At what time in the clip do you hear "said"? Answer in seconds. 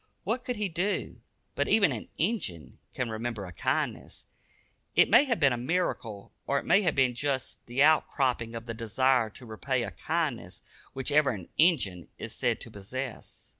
12.33-12.59